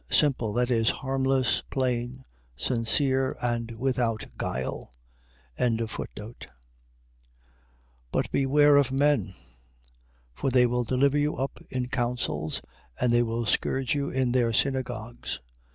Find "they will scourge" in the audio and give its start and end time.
13.13-13.93